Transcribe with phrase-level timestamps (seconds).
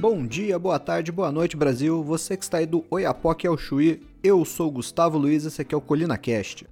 [0.00, 2.02] Bom dia, boa tarde, boa noite, Brasil.
[2.02, 5.76] Você que está aí do Oiapoque ao Chuí, eu sou Gustavo Luiz, esse aqui é
[5.76, 6.66] o Colina Cast.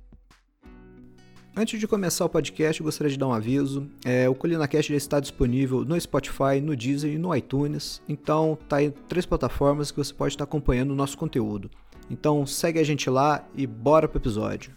[1.54, 3.86] Antes de começar o podcast, gostaria de dar um aviso.
[4.02, 8.00] É, o ColinaCast já está disponível no Spotify, no Deezer e no iTunes.
[8.08, 11.70] Então, tá em três plataformas que você pode estar acompanhando o nosso conteúdo.
[12.08, 14.72] Então, segue a gente lá e bora pro episódio.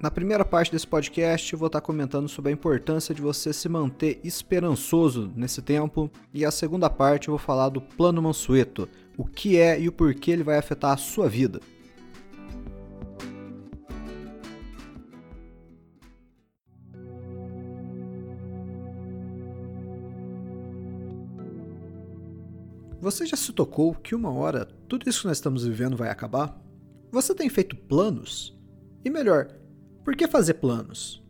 [0.00, 3.68] Na primeira parte desse podcast, eu vou estar comentando sobre a importância de você se
[3.68, 9.24] manter esperançoso nesse tempo, e a segunda parte eu vou falar do Plano Mansueto, o
[9.24, 11.60] que é e o porquê ele vai afetar a sua vida.
[23.00, 26.56] Você já se tocou que uma hora tudo isso que nós estamos vivendo vai acabar?
[27.10, 28.56] Você tem feito planos?
[29.04, 29.57] E melhor,
[30.08, 31.22] por que fazer planos?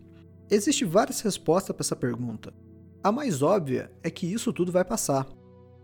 [0.48, 2.54] Existem várias respostas para essa pergunta.
[3.02, 5.26] A mais óbvia é que isso tudo vai passar.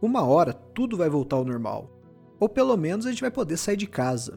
[0.00, 1.90] Uma hora tudo vai voltar ao normal.
[2.38, 4.36] Ou pelo menos a gente vai poder sair de casa.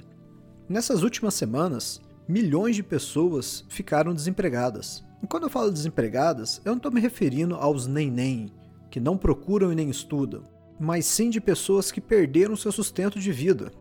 [0.67, 5.05] Nessas últimas semanas, milhões de pessoas ficaram desempregadas.
[5.21, 8.51] E quando eu falo desempregadas, eu não estou me referindo aos nem-nem,
[8.89, 10.41] que não procuram e nem estudam,
[10.79, 13.71] mas sim de pessoas que perderam seu sustento de vida.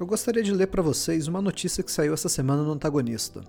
[0.00, 3.40] Eu gostaria de ler para vocês uma notícia que saiu essa semana no Antagonista.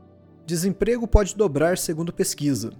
[0.46, 2.72] Desemprego pode dobrar segundo pesquisa.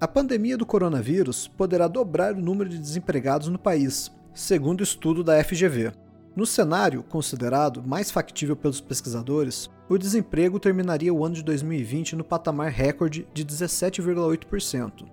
[0.00, 5.42] A pandemia do coronavírus poderá dobrar o número de desempregados no país, segundo estudo da
[5.42, 5.92] FGV.
[6.36, 12.22] No cenário considerado mais factível pelos pesquisadores, o desemprego terminaria o ano de 2020 no
[12.22, 15.08] patamar recorde de 17,8%.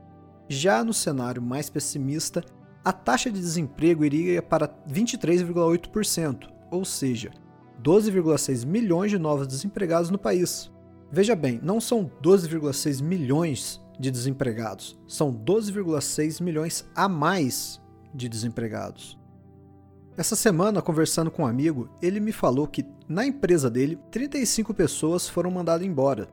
[0.47, 2.43] Já no cenário mais pessimista,
[2.83, 7.31] a taxa de desemprego iria para 23,8%, ou seja,
[7.81, 10.71] 12,6 milhões de novos desempregados no país.
[11.11, 17.81] Veja bem, não são 12,6 milhões de desempregados, são 12,6 milhões a mais
[18.13, 19.17] de desempregados.
[20.17, 25.27] Essa semana, conversando com um amigo, ele me falou que na empresa dele, 35 pessoas
[25.27, 26.29] foram mandadas embora.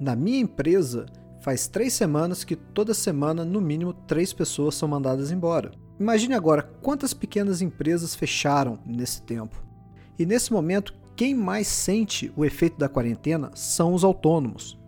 [0.00, 1.06] Na minha empresa,
[1.40, 5.70] faz três semanas que toda semana, no mínimo, três pessoas são mandadas embora.
[6.00, 9.62] Imagine agora quantas pequenas empresas fecharam nesse tempo.
[10.18, 14.78] E nesse momento, quem mais sente o efeito da quarentena são os autônomos.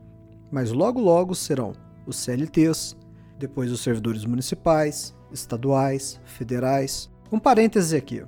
[0.48, 1.72] Mas logo logo serão
[2.06, 2.96] os CLTs,
[3.36, 7.10] depois os servidores municipais, estaduais, federais.
[7.32, 8.24] Um parêntese aqui.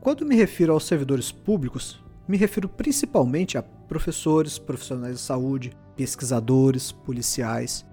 [0.00, 6.92] Quando me refiro aos servidores públicos, me refiro principalmente a professores, profissionais de saúde, pesquisadores,
[6.92, 7.84] policiais.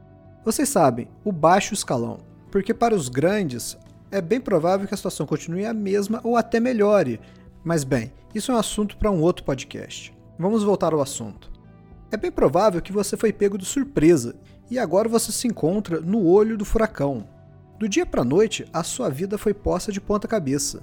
[0.46, 2.20] Vocês sabem, o baixo escalão,
[2.52, 3.76] porque para os grandes
[4.12, 7.20] é bem provável que a situação continue a mesma ou até melhore,
[7.68, 10.16] mas bem, isso é um assunto para um outro podcast.
[10.40, 11.52] Vamos voltar ao assunto.
[12.10, 14.40] É bem provável que você foi pego de surpresa
[14.72, 17.28] e agora você se encontra no olho do furacão.
[17.78, 20.80] Do dia para noite, a sua vida foi posta de ponta cabeça.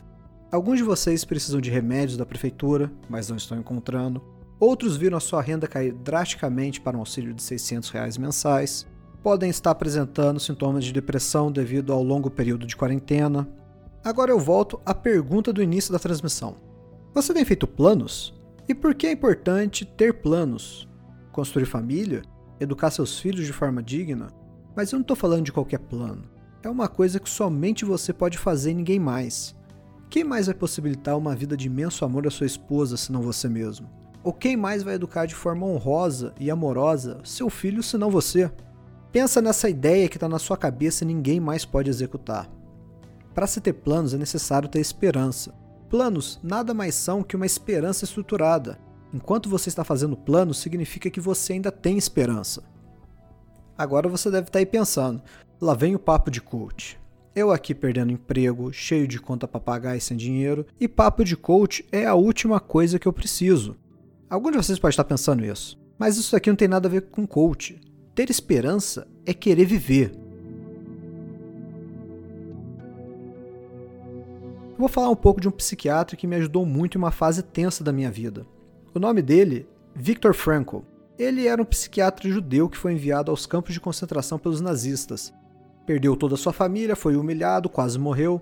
[0.53, 4.23] Alguns de vocês precisam de remédios da prefeitura, mas não estão encontrando.
[4.61, 8.87] Outros viram a sua renda cair drasticamente para um auxílio de 600 reais mensais.
[9.23, 13.49] Podem estar apresentando sintomas de depressão devido ao longo período de quarentena.
[14.05, 16.74] Agora eu volto à pergunta do início da transmissão.
[17.15, 18.35] Você tem feito planos?
[18.69, 20.89] E por que é importante ter planos?
[21.31, 22.23] Construir família?
[22.59, 24.27] Educar seus filhos de forma digna?
[24.75, 26.25] Mas eu não estou falando de qualquer plano.
[26.61, 29.55] É uma coisa que somente você pode fazer e ninguém mais.
[30.11, 33.89] Quem mais vai possibilitar uma vida de imenso amor à sua esposa senão você mesmo?
[34.25, 38.51] Ou quem mais vai educar de forma honrosa e amorosa seu filho senão você?
[39.13, 42.51] Pensa nessa ideia que está na sua cabeça e ninguém mais pode executar.
[43.33, 45.55] Para se ter planos é necessário ter esperança.
[45.89, 48.79] Planos nada mais são que uma esperança estruturada.
[49.13, 52.65] Enquanto você está fazendo planos, significa que você ainda tem esperança.
[53.77, 55.23] Agora você deve estar aí pensando:
[55.61, 56.99] lá vem o papo de coach.
[57.35, 61.37] Eu aqui perdendo emprego, cheio de conta para pagar e sem dinheiro, e papo de
[61.37, 63.77] coach é a última coisa que eu preciso.
[64.31, 67.03] Alguns de vocês podem estar pensando isso, mas isso aqui não tem nada a ver
[67.03, 67.81] com coach.
[68.15, 70.24] Ter esperança é querer viver.
[74.75, 77.45] Eu vou falar um pouco de um psiquiatra que me ajudou muito em uma fase
[77.45, 78.45] tensa da minha vida.
[78.93, 80.79] O nome dele, Viktor Frankl.
[81.17, 85.33] Ele era um psiquiatra judeu que foi enviado aos campos de concentração pelos nazistas.
[85.87, 88.41] Perdeu toda a sua família, foi humilhado, quase morreu.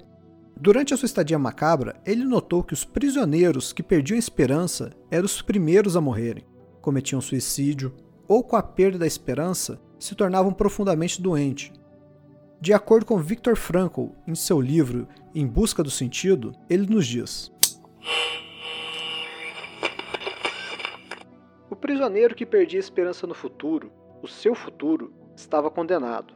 [0.59, 5.27] Durante a sua estadia macabra, ele notou que os prisioneiros que perdiam a esperança eram
[5.27, 6.47] os primeiros a morrerem.
[6.81, 7.93] Cometiam suicídio
[8.27, 11.71] ou, com a perda da esperança, se tornavam profundamente doentes.
[12.63, 17.51] De acordo com Viktor Frankl, em seu livro Em Busca do Sentido, ele nos diz:
[21.69, 23.91] O prisioneiro que perdia esperança no futuro,
[24.23, 26.35] o seu futuro, estava condenado.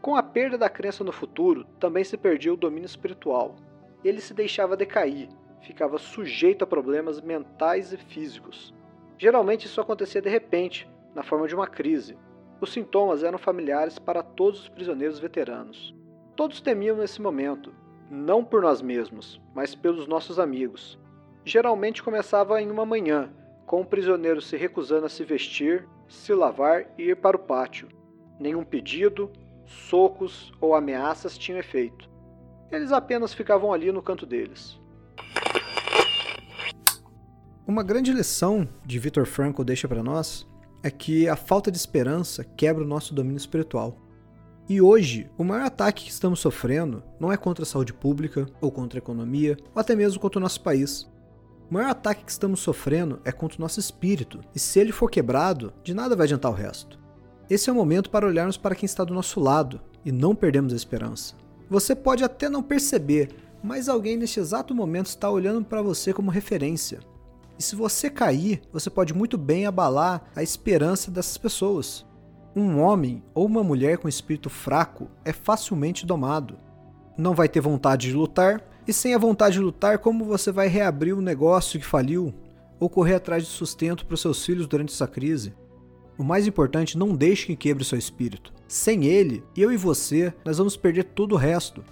[0.00, 3.54] Com a perda da crença no futuro, também se perdia o domínio espiritual.
[4.02, 5.28] ele se deixava decair,
[5.60, 8.72] ficava sujeito a problemas mentais e físicos.
[9.18, 12.16] Geralmente isso acontecia de repente, na forma de uma crise.
[12.60, 15.94] Os sintomas eram familiares para todos os prisioneiros veteranos.
[16.34, 17.72] Todos temiam nesse momento,
[18.10, 20.98] não por nós mesmos, mas pelos nossos amigos.
[21.44, 23.30] Geralmente começava em uma manhã,
[23.64, 27.88] com o prisioneiro se recusando a se vestir, se lavar e ir para o pátio.
[28.40, 29.30] Nenhum pedido,
[29.64, 32.08] socos ou ameaças tinham efeito.
[32.72, 34.80] Eles apenas ficavam ali no canto deles.
[37.66, 40.46] Uma grande lição de Viktor Frankl deixa para nós
[40.82, 43.96] é que a falta de esperança quebra o nosso domínio espiritual.
[44.68, 48.70] E hoje, o maior ataque que estamos sofrendo não é contra a saúde pública, ou
[48.70, 51.08] contra a economia, ou até mesmo contra o nosso país.
[51.70, 55.10] O maior ataque que estamos sofrendo é contra o nosso espírito, e se ele for
[55.10, 56.98] quebrado, de nada vai adiantar o resto.
[57.48, 60.72] Esse é o momento para olharmos para quem está do nosso lado e não perdermos
[60.74, 61.34] a esperança.
[61.70, 63.30] Você pode até não perceber,
[63.62, 67.00] mas alguém neste exato momento está olhando para você como referência.
[67.58, 72.06] E se você cair, você pode muito bem abalar a esperança dessas pessoas.
[72.54, 76.58] Um homem ou uma mulher com espírito fraco é facilmente domado.
[77.16, 80.68] Não vai ter vontade de lutar, e sem a vontade de lutar, como você vai
[80.68, 82.32] reabrir o um negócio que faliu?
[82.80, 85.52] Ou correr atrás de sustento para os seus filhos durante essa crise?
[86.16, 88.52] O mais importante, não deixe que quebre seu espírito.
[88.66, 91.84] Sem ele, eu e você, nós vamos perder todo o resto.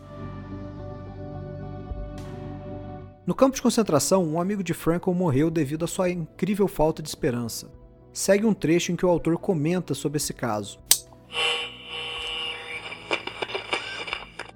[3.26, 7.08] No campo de concentração, um amigo de Frankel morreu devido à sua incrível falta de
[7.08, 7.69] esperança.
[8.12, 10.78] Segue um trecho em que o autor comenta sobre esse caso.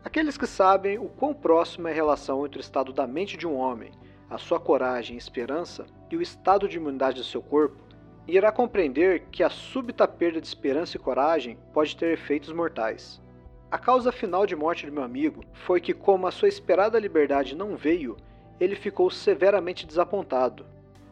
[0.04, 3.44] Aqueles que sabem o quão próximo é a relação entre o estado da mente de
[3.44, 3.90] um homem,
[4.30, 7.82] a sua coragem e esperança, e o estado de imunidade do seu corpo,
[8.28, 13.20] irá compreender que a súbita perda de esperança e coragem pode ter efeitos mortais.
[13.68, 17.56] A causa final de morte de meu amigo foi que, como a sua esperada liberdade
[17.56, 18.16] não veio,
[18.60, 20.66] ele ficou severamente desapontado.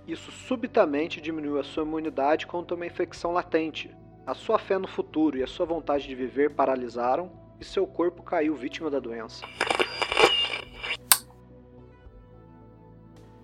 [0.06, 3.90] Isso subitamente diminuiu a sua imunidade contra uma infecção latente.
[4.26, 8.22] A sua fé no futuro e a sua vontade de viver paralisaram e seu corpo
[8.22, 9.44] caiu vítima da doença.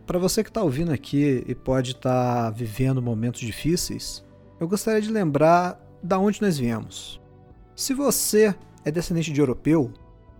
[0.06, 4.22] Para você que está ouvindo aqui e pode estar tá vivendo momentos difíceis,
[4.60, 7.20] eu gostaria de lembrar da onde nós viemos.
[7.74, 8.54] Se você
[8.84, 9.90] é descendente de europeu,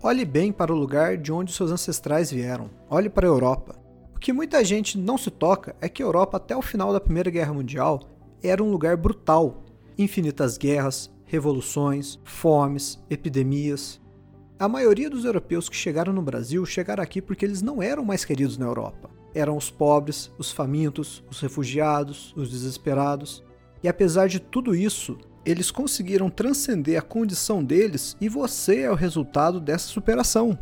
[0.07, 2.69] Olhe bem para o lugar de onde seus ancestrais vieram.
[2.91, 3.75] Olhe para a Europa.
[4.15, 7.01] O que muita gente não se toca é que a Europa, até o final da
[7.01, 8.03] Primeira Guerra Mundial,
[8.43, 9.65] era um lugar brutal.
[9.97, 13.99] Infinitas guerras, revoluções, fomes, epidemias.
[14.59, 18.27] A maioria dos europeus que chegaram no Brasil chegaram aqui porque eles não eram mais
[18.27, 19.09] queridos na Europa.
[19.35, 23.43] Eram os pobres, os famintos, os refugiados, os desesperados.
[23.83, 28.95] E apesar de tudo isso, eles conseguiram transcender a condição deles e você é o
[28.95, 30.59] resultado dessa superação.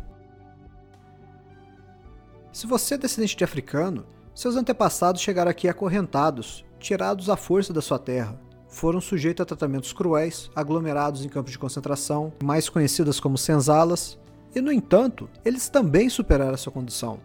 [2.51, 7.81] Se você é descendente de africano, seus antepassados chegaram aqui acorrentados, tirados à força da
[7.81, 8.39] sua terra.
[8.67, 14.19] Foram sujeitos a tratamentos cruéis, aglomerados em campos de concentração, mais conhecidas como senzalas,
[14.55, 17.19] e no entanto, eles também superaram essa condição.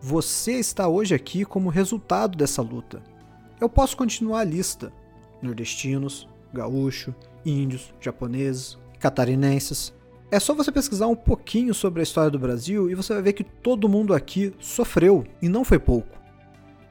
[0.00, 3.02] Você está hoje aqui como resultado dessa luta.
[3.60, 4.92] Eu posso continuar a lista:
[5.42, 7.14] nordestinos, gaúcho,
[7.44, 9.92] índios, japoneses, catarinenses.
[10.30, 13.32] É só você pesquisar um pouquinho sobre a história do Brasil e você vai ver
[13.32, 16.18] que todo mundo aqui sofreu, e não foi pouco.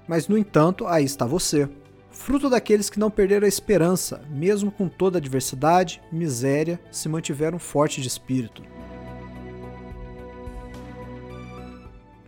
[0.08, 1.70] Mas, no entanto, aí está você,
[2.12, 7.60] fruto daqueles que não perderam a esperança, mesmo com toda a adversidade, miséria, se mantiveram
[7.60, 8.64] fortes de espírito.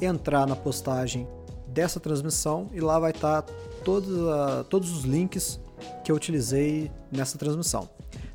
[0.00, 1.26] entrar na postagem
[1.66, 3.46] dessa transmissão e lá vai estar
[3.84, 5.58] todos, uh, todos os links
[6.04, 7.88] que eu utilizei nessa transmissão.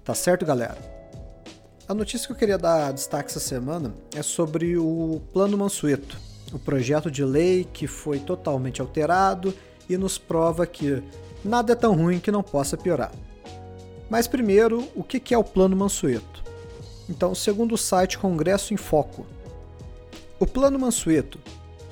[0.04, 0.76] Tá certo, galera?
[1.88, 6.18] A notícia que eu queria dar destaque essa semana é sobre o Plano Mansueto,
[6.52, 9.54] o projeto de lei que foi totalmente alterado
[9.88, 11.04] e nos prova que
[11.46, 13.12] nada é tão ruim que não possa piorar.
[14.10, 16.44] Mas primeiro, o que é o Plano Mansueto?
[17.08, 19.26] Então, segundo o site Congresso em Foco,
[20.40, 21.40] o Plano Mansueto,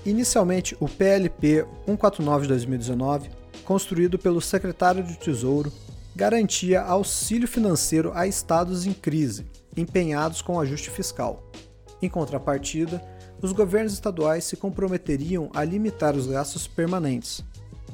[0.06, 3.30] inicialmente o PLP 149 de 2019,
[3.64, 5.72] construído pelo secretário do Tesouro,
[6.16, 9.46] garantia auxílio financeiro a estados em crise,
[9.78, 11.44] empenhados com ajuste fiscal.
[12.02, 13.02] Em contrapartida,
[13.42, 17.44] os governos estaduais se comprometeriam a limitar os gastos permanentes,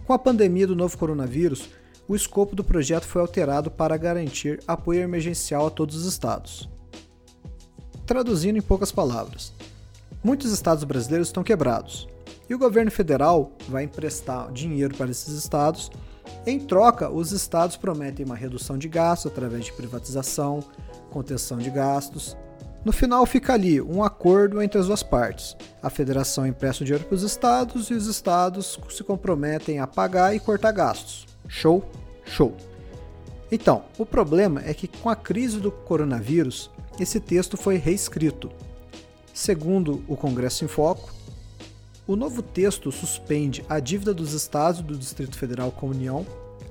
[0.09, 1.69] com a pandemia do novo coronavírus,
[2.07, 6.67] o escopo do projeto foi alterado para garantir apoio emergencial a todos os estados.
[8.07, 9.53] Traduzindo em poucas palavras,
[10.23, 12.07] muitos estados brasileiros estão quebrados
[12.49, 15.91] e o governo federal vai emprestar dinheiro para esses estados.
[16.43, 20.63] Em troca, os estados prometem uma redução de gastos através de privatização,
[21.11, 22.35] contenção de gastos
[22.83, 25.55] no final fica ali um acordo entre as duas partes.
[25.83, 30.33] A federação empresta o dinheiro para os estados e os estados se comprometem a pagar
[30.35, 31.27] e cortar gastos.
[31.47, 31.83] Show?
[32.25, 32.55] Show.
[33.51, 36.69] Então, o problema é que com a crise do coronavírus,
[36.99, 38.49] esse texto foi reescrito.
[39.33, 41.11] Segundo o Congresso em Foco,
[42.07, 46.25] o novo texto suspende a dívida dos estados e do Distrito Federal com a União,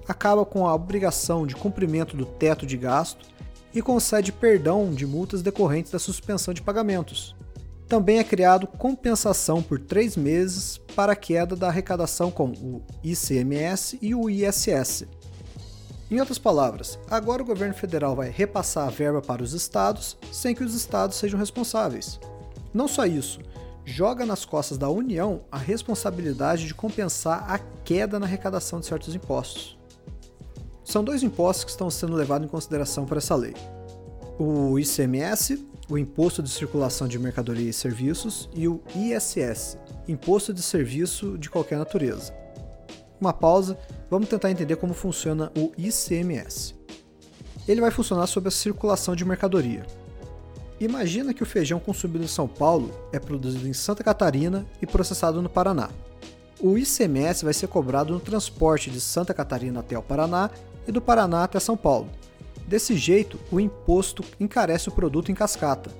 [0.06, 3.26] acaba com a obrigação de cumprimento do teto de gasto
[3.78, 7.36] e concede perdão de multas decorrentes da suspensão de pagamentos.
[7.86, 13.96] Também é criado compensação por três meses para a queda da arrecadação com o ICMS
[14.02, 15.04] e o ISS.
[16.10, 20.56] Em outras palavras, agora o governo federal vai repassar a verba para os estados sem
[20.56, 22.18] que os estados sejam responsáveis.
[22.74, 23.38] Não só isso,
[23.84, 29.14] joga nas costas da União a responsabilidade de compensar a queda na arrecadação de certos
[29.14, 29.77] impostos.
[30.88, 33.54] São dois impostos que estão sendo levados em consideração por essa lei:
[34.38, 39.76] o ICMS, o Imposto de Circulação de Mercadoria e Serviços, e o ISS,
[40.08, 42.32] Imposto de Serviço de qualquer natureza.
[43.20, 43.78] Uma pausa,
[44.10, 46.74] vamos tentar entender como funciona o ICMS.
[47.68, 49.84] Ele vai funcionar sobre a circulação de mercadoria.
[50.80, 55.42] Imagina que o feijão consumido em São Paulo é produzido em Santa Catarina e processado
[55.42, 55.90] no Paraná.
[56.60, 60.50] O ICMS vai ser cobrado no transporte de Santa Catarina até o Paraná
[60.88, 62.08] e do Paraná até São Paulo.
[62.66, 65.90] Desse jeito, o imposto encarece o produto em cascata.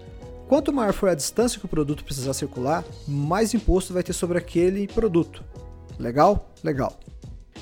[0.49, 4.39] Quanto maior for a distância que o produto precisar circular, mais imposto vai ter sobre
[4.39, 5.45] aquele produto.
[5.99, 6.51] Legal?
[6.65, 6.99] Legal.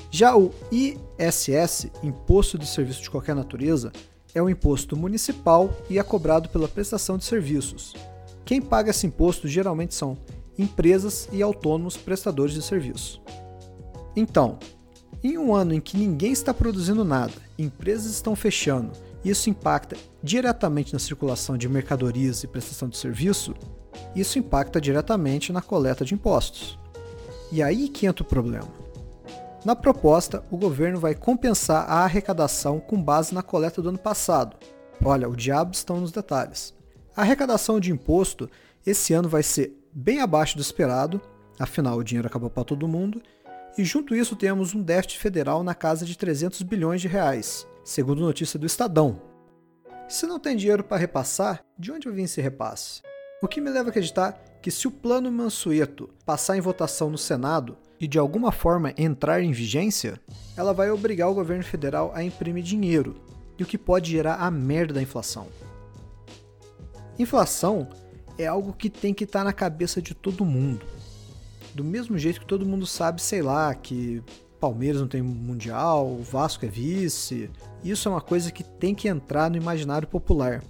[0.09, 3.91] Já o ISS, Imposto de Serviço de Qualquer Natureza,
[4.33, 7.93] é um imposto municipal e é cobrado pela prestação de serviços.
[8.45, 10.17] Quem paga esse imposto geralmente são
[10.57, 13.21] empresas e autônomos prestadores de serviço.
[14.15, 14.57] Então,
[15.23, 18.91] em um ano em que ninguém está produzindo nada, empresas estão fechando,
[19.23, 23.53] isso impacta diretamente na circulação de mercadorias e prestação de serviço,
[24.15, 26.77] isso impacta diretamente na coleta de impostos.
[27.51, 28.67] E aí que entra o problema.
[29.65, 34.55] Na proposta, o governo vai compensar a arrecadação com base na coleta do ano passado.
[35.03, 36.73] Olha, o diabo estão nos detalhes.
[37.15, 38.49] A arrecadação de imposto
[38.85, 41.19] esse ano vai ser bem abaixo do esperado,
[41.59, 43.21] afinal o dinheiro acabou para todo mundo,
[43.77, 48.21] e junto isso temos um déficit federal na casa de 300 bilhões de reais, segundo
[48.21, 49.21] notícia do Estadão.
[50.09, 53.01] Se não tem dinheiro para repassar, de onde vai vir esse repasse?
[53.41, 54.31] O que me leva a acreditar
[54.63, 59.43] que se o plano Mansueto passar em votação no Senado e de alguma forma entrar
[59.43, 60.19] em vigência,
[60.55, 63.15] ela vai obrigar o governo federal a imprimir dinheiro,
[63.59, 65.47] e o que pode gerar a merda da inflação.
[67.19, 67.87] Inflação
[68.37, 70.85] é algo que tem que estar tá na cabeça de todo mundo
[71.77, 74.23] do mesmo jeito que todo mundo sabe, sei lá, que
[74.59, 77.51] Palmeiras não tem mundial, o Vasco é vice.
[77.83, 80.63] Isso é uma coisa que tem que entrar no imaginário popular.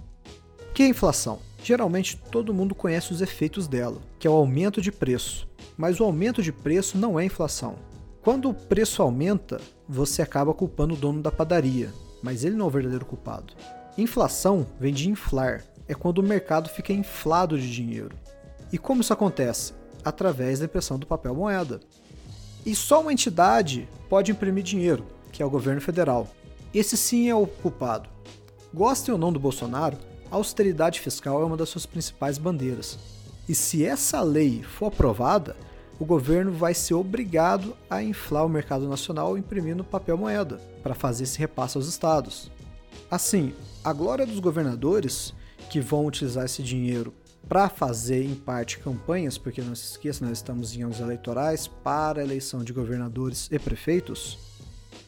[0.68, 1.38] O que é inflação?
[1.64, 5.48] Geralmente todo mundo conhece os efeitos dela, que é o aumento de preço.
[5.78, 7.76] Mas o aumento de preço não é inflação.
[8.20, 11.90] Quando o preço aumenta, você acaba culpando o dono da padaria,
[12.22, 13.54] mas ele não é o verdadeiro culpado.
[13.96, 18.14] Inflação vem de inflar, é quando o mercado fica inflado de dinheiro.
[18.70, 19.72] E como isso acontece?
[20.04, 21.80] Através da impressão do papel moeda.
[22.64, 26.28] E só uma entidade pode imprimir dinheiro, que é o governo federal.
[26.74, 28.08] Esse sim é o culpado.
[28.72, 29.96] Gostem ou não do Bolsonaro,
[30.30, 32.98] a austeridade fiscal é uma das suas principais bandeiras.
[33.48, 35.56] E se essa lei for aprovada,
[35.98, 41.24] o governo vai ser obrigado a inflar o mercado nacional imprimindo papel moeda para fazer
[41.24, 42.50] esse repasse aos estados.
[43.10, 45.32] Assim, a glória dos governadores
[45.70, 47.12] que vão utilizar esse dinheiro
[47.46, 52.20] para fazer, em parte, campanhas, porque não se esqueça, nós estamos em anos eleitorais para
[52.20, 54.38] a eleição de governadores e prefeitos.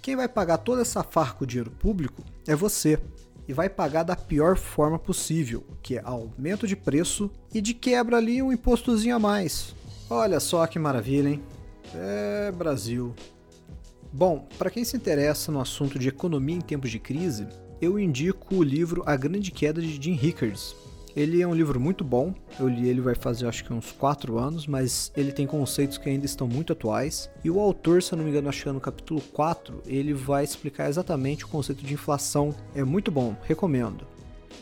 [0.02, 2.98] Quem vai pagar toda essa farra com dinheiro público é você.
[3.46, 8.16] E vai pagar da pior forma possível, que é aumento de preço e de quebra
[8.16, 9.74] ali um impostozinho a mais.
[10.08, 11.42] Olha só que maravilha, hein?
[11.94, 13.14] É Brasil.
[14.12, 17.46] Bom, para quem se interessa no assunto de economia em tempos de crise,
[17.80, 20.74] eu indico o livro A Grande Queda de Jim Rickards,
[21.16, 24.38] ele é um livro muito bom, eu li ele vai fazer acho que uns 4
[24.38, 27.30] anos, mas ele tem conceitos que ainda estão muito atuais.
[27.44, 30.12] E o autor, se eu não me engano, acho que é no capítulo 4, ele
[30.12, 32.54] vai explicar exatamente o conceito de inflação.
[32.74, 34.06] É muito bom, recomendo.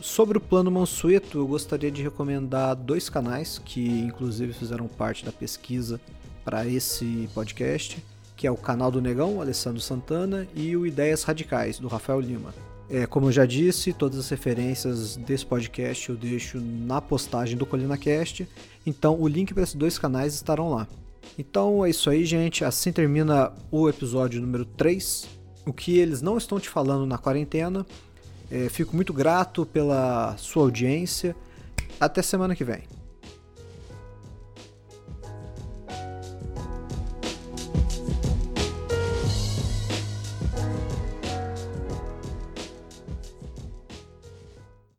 [0.01, 5.31] Sobre o plano Mansueto, eu gostaria de recomendar dois canais que inclusive fizeram parte da
[5.31, 5.99] pesquisa
[6.45, 8.03] para esse podcast,
[8.37, 12.53] que é o canal do Negão, Alessandro Santana, e o Ideias Radicais, do Rafael Lima.
[12.89, 17.65] É, como eu já disse, todas as referências desse podcast eu deixo na postagem do
[17.65, 18.47] ColinaCast,
[18.85, 20.87] então o link para esses dois canais estarão lá.
[21.37, 22.65] Então é isso aí, gente.
[22.65, 25.27] Assim termina o episódio número 3.
[25.65, 27.85] O que eles não estão te falando na quarentena.
[28.51, 31.35] É, fico muito grato pela sua audiência.
[31.99, 32.98] Até semana que vem.